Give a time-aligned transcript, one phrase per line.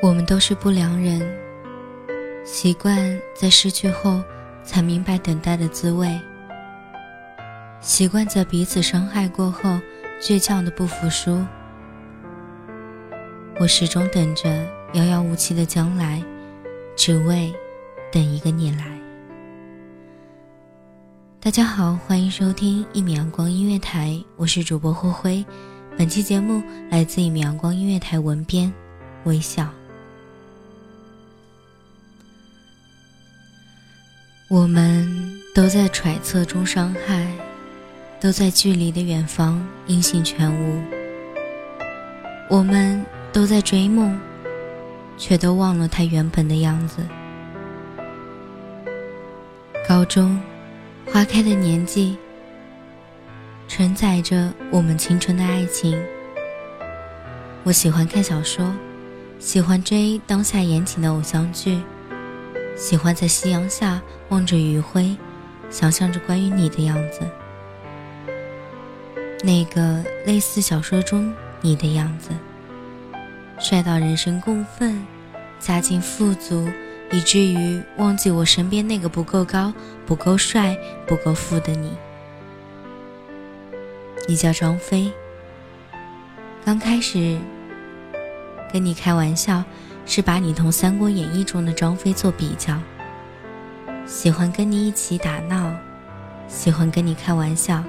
[0.00, 1.20] 我们都是不良人，
[2.44, 4.22] 习惯在失去后
[4.62, 6.16] 才明白等待的滋味，
[7.80, 9.76] 习惯在彼此伤害过后
[10.20, 11.44] 倔强的不服输。
[13.58, 14.48] 我始终等着
[14.92, 16.22] 遥遥无期的将来，
[16.94, 17.52] 只为
[18.12, 18.84] 等一个你来。
[21.40, 25.44] 大家好，欢迎收听一米阳光音乐台，我是主播霍辉。
[25.96, 28.72] 本期节目来自一米阳光音乐台文编
[29.24, 29.68] 微笑。
[34.48, 35.06] 我们
[35.54, 37.30] 都在揣测中伤害，
[38.18, 40.82] 都在距离的远方音信全无。
[42.48, 44.18] 我们都在追梦，
[45.18, 47.06] 却都忘了它原本的样子。
[49.86, 50.40] 高中，
[51.12, 52.16] 花开的年纪，
[53.68, 56.02] 承载着我们青春的爱情。
[57.64, 58.74] 我喜欢看小说，
[59.38, 61.78] 喜欢追当下言情的偶像剧。
[62.78, 65.16] 喜欢在夕阳下望着余晖，
[65.68, 67.28] 想象着关于你的样子，
[69.42, 72.30] 那个类似小说中你的样子，
[73.58, 75.04] 帅到人神共愤，
[75.58, 76.70] 家境富足，
[77.10, 79.74] 以至于忘记我身边那个不够高、
[80.06, 81.90] 不够帅、不够富的你。
[84.28, 85.12] 你叫张飞。
[86.64, 87.36] 刚开始
[88.72, 89.64] 跟你开玩笑。
[90.08, 92.80] 是把你同《三国演义》中的张飞做比较，
[94.06, 95.70] 喜欢跟你一起打闹，
[96.48, 97.84] 喜欢跟你开玩笑，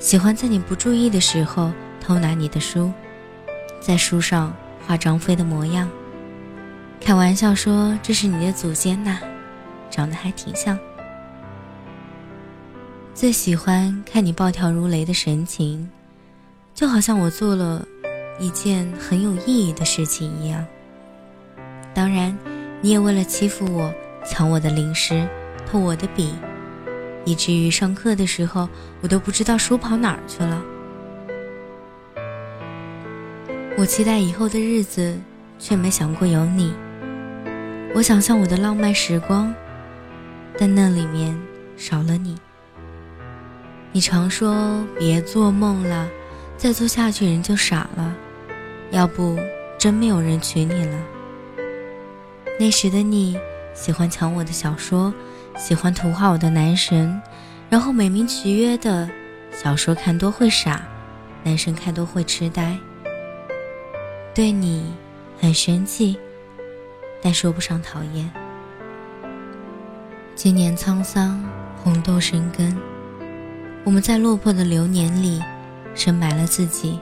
[0.00, 1.70] 喜欢在你不注意的时候
[2.00, 2.92] 偷拿你的书，
[3.80, 4.52] 在书上
[4.84, 5.88] 画张飞的模样，
[7.00, 9.18] 开玩笑说这是你的祖先呐，
[9.88, 10.76] 长得还挺像。
[13.14, 15.88] 最喜欢看你暴跳如雷的神情，
[16.74, 17.86] 就好像我做了
[18.40, 20.66] 一件很有意义的事情一样。
[21.92, 22.36] 当然，
[22.80, 23.92] 你也为了欺负我，
[24.24, 25.26] 抢我的零食，
[25.66, 26.34] 偷我的笔，
[27.24, 28.68] 以至于上课的时候，
[29.00, 30.62] 我都不知道书跑哪儿去了。
[33.76, 35.18] 我期待以后的日子，
[35.58, 36.72] 却没想过有你。
[37.94, 39.52] 我想象我的浪漫时光，
[40.58, 41.36] 但那里面
[41.76, 42.36] 少了你。
[43.90, 46.08] 你常说别做梦了，
[46.56, 48.14] 再做下去人就傻了，
[48.92, 49.36] 要不
[49.76, 50.96] 真没有人娶你了。
[52.60, 53.38] 那时的你，
[53.72, 55.14] 喜欢抢我的小说，
[55.56, 57.18] 喜欢图画我的男神，
[57.70, 59.08] 然后美名其曰的
[59.50, 60.86] 小说看多会傻，
[61.42, 62.76] 男神看多会痴呆。
[64.34, 64.92] 对你
[65.40, 66.18] 很生气，
[67.22, 68.30] 但说不上讨厌。
[70.34, 71.42] 今年沧桑，
[71.82, 72.76] 红豆生根，
[73.84, 75.42] 我们在落魄的流年里
[75.94, 77.00] 深埋了自己。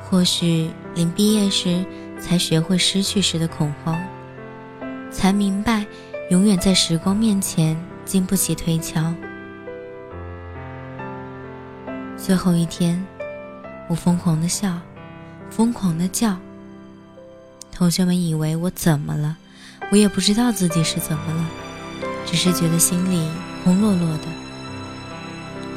[0.00, 1.84] 或许临毕业时。
[2.18, 4.00] 才学会失去时的恐慌，
[5.10, 5.86] 才明白
[6.30, 9.12] 永远在时光面前经不起推敲。
[12.16, 13.04] 最后一天，
[13.88, 14.78] 我疯狂的笑，
[15.50, 16.36] 疯狂的叫。
[17.72, 19.36] 同学们以为我怎么了，
[19.90, 21.44] 我也不知道自己是怎么了，
[22.24, 23.28] 只是觉得心里
[23.62, 24.24] 空落落的。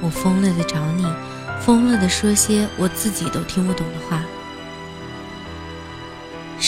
[0.00, 1.06] 我疯了的找你，
[1.60, 4.22] 疯了的说些我自己都听不懂的话。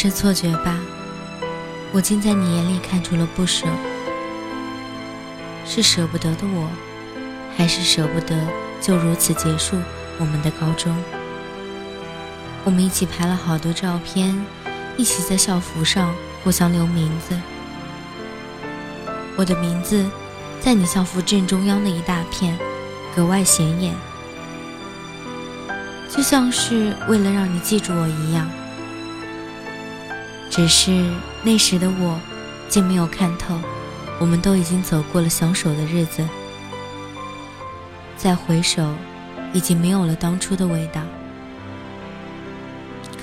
[0.04, 0.78] 是错觉吧？
[1.90, 3.66] 我竟在你眼里看出了不舍，
[5.64, 6.68] 是舍不得的我，
[7.56, 8.36] 还是舍不得
[8.82, 9.78] 就如此结束
[10.18, 10.94] 我们的高中？
[12.64, 14.44] 我们一起拍了好多照片，
[14.98, 17.34] 一起在校服上互相留名字。
[19.36, 20.04] 我的名字
[20.60, 22.58] 在你校服正中央的一大片，
[23.16, 23.94] 格外显眼，
[26.10, 28.46] 就像是为了让你记住我一样。
[30.56, 31.10] 只是
[31.42, 32.16] 那时的我，
[32.68, 33.58] 竟没有看透，
[34.20, 36.24] 我们都已经走过了相守的日子，
[38.16, 38.94] 再回首，
[39.52, 41.02] 已经没有了当初的味道。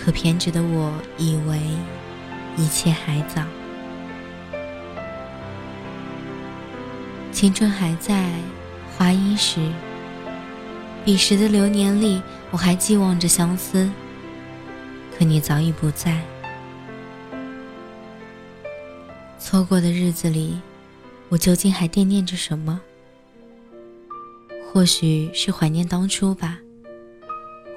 [0.03, 1.57] 可偏执的我以为
[2.57, 3.43] 一切还早，
[7.31, 8.29] 青春还在，
[8.97, 9.71] 花衣时，
[11.05, 13.89] 彼时的流年里，我还寄望着相思。
[15.17, 16.19] 可你早已不在，
[19.51, 20.57] 错过的日子里，
[21.27, 22.79] 我究竟还惦念着什么？
[24.63, 26.57] 或许是怀念当初吧，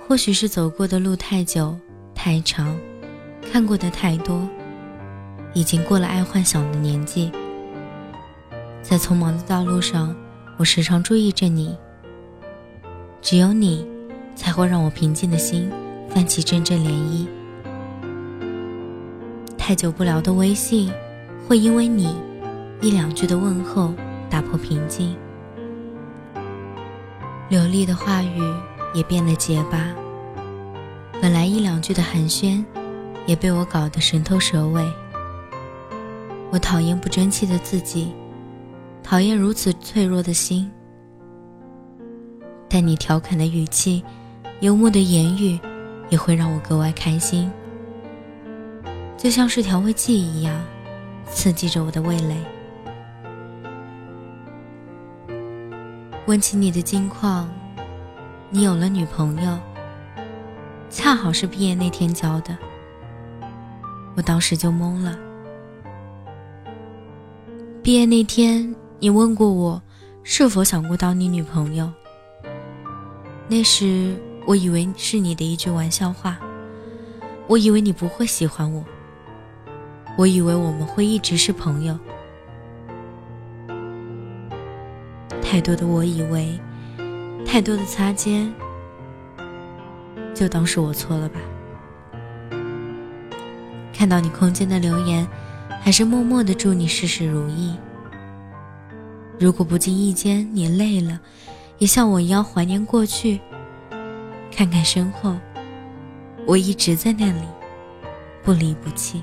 [0.06, 1.76] 或许是走过的路太久。
[2.14, 2.78] 太长，
[3.50, 4.48] 看过的太多，
[5.52, 7.32] 已经过了爱幻想的年纪。
[8.80, 10.14] 在匆忙的道路上，
[10.56, 11.76] 我时常注意着你。
[13.20, 13.84] 只有你，
[14.36, 15.68] 才会让我平静的心
[16.08, 17.26] 泛起阵阵涟漪。
[19.58, 20.92] 太久不聊的微信，
[21.46, 22.16] 会因为你
[22.80, 23.92] 一两句的问候
[24.30, 25.14] 打破平静。
[27.48, 28.40] 流利的话语
[28.94, 29.94] 也变得结巴。
[31.20, 32.64] 本来一两句的寒暄，
[33.26, 34.82] 也被我搞得神头蛇尾。
[36.50, 38.12] 我讨厌不争气的自己，
[39.02, 40.70] 讨厌如此脆弱的心。
[42.68, 44.02] 但你调侃的语气，
[44.60, 45.58] 幽默的言语，
[46.08, 47.50] 也会让我格外开心，
[49.16, 50.60] 就像是调味剂一样，
[51.34, 52.36] 刺激着我的味蕾。
[56.26, 57.50] 问起你的近况，
[58.48, 59.58] 你有了女朋友。
[60.88, 62.56] 恰好是毕业那天交的，
[64.16, 65.18] 我当时就懵了。
[67.82, 69.82] 毕业那天，你问过我
[70.22, 71.92] 是否想过当你女朋友。
[73.48, 74.16] 那时
[74.46, 76.38] 我以为是你的一句玩笑话，
[77.48, 78.84] 我以为你不会喜欢我，
[80.16, 81.98] 我以为我们会一直是朋友。
[85.42, 86.58] 太多的我以为，
[87.44, 88.52] 太多的擦肩。
[90.34, 91.40] 就当是我错了吧。
[93.92, 95.26] 看到你空间的留言，
[95.80, 97.76] 还是默默的祝你事事如意。
[99.38, 101.20] 如果不经意间你累了，
[101.78, 103.40] 也像我一样怀念过去，
[104.50, 105.36] 看看身后，
[106.46, 107.42] 我一直在那里，
[108.42, 109.22] 不离不弃。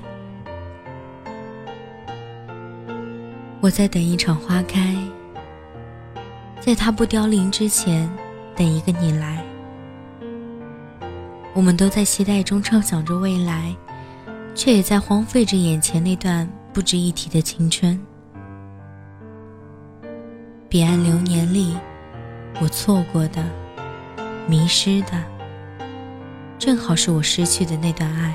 [3.62, 4.92] 我在等一场花开，
[6.58, 8.12] 在它不凋零之前，
[8.56, 9.40] 等一个你来。
[11.54, 13.72] 我们都在期待中畅想着未来，
[14.52, 17.96] 却也在荒废着眼前那段不值一提的青春。
[20.68, 21.76] 彼岸流年里，
[22.60, 23.44] 我错过的、
[24.48, 25.22] 迷失的，
[26.58, 28.34] 正好是我失去的那段爱。